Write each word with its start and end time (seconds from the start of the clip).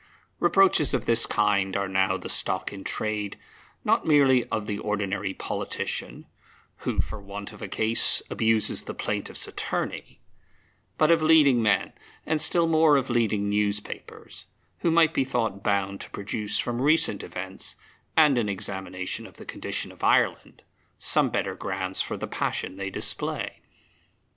Reproaches 0.39 0.95
of 0.95 1.05
this 1.05 1.27
kind 1.27 1.77
are 1.77 1.87
now 1.87 2.17
the 2.17 2.27
stock 2.27 2.73
in 2.73 2.83
trade, 2.83 3.37
not 3.83 4.03
merely 4.03 4.45
of 4.45 4.65
the 4.65 4.79
ordinary 4.79 5.35
politician, 5.35 6.25
who, 6.77 6.99
for 7.01 7.21
want 7.21 7.51
of 7.53 7.61
a 7.61 7.67
case, 7.67 8.23
abuses 8.27 8.81
the 8.85 8.95
plaintiff's 8.95 9.47
attorney, 9.47 10.19
but 10.97 11.11
of 11.11 11.21
leading 11.21 11.61
men, 11.61 11.93
and, 12.25 12.41
still 12.41 12.65
more, 12.65 12.97
of 12.97 13.11
leading 13.11 13.47
newspapers, 13.47 14.47
who 14.79 14.89
might 14.89 15.13
be 15.13 15.23
thought 15.23 15.61
bound 15.61 16.01
to 16.01 16.09
produce 16.09 16.57
from 16.57 16.81
recent 16.81 17.21
events 17.21 17.75
and 18.17 18.39
an 18.39 18.49
examination 18.49 19.27
of 19.27 19.35
the 19.37 19.45
condition 19.45 19.91
of 19.91 20.03
Ireland 20.03 20.63
some 20.97 21.29
better 21.29 21.53
grounds 21.53 22.01
for 22.01 22.17
the 22.17 22.25
passion 22.25 22.75
they 22.75 22.89
display. 22.89 23.61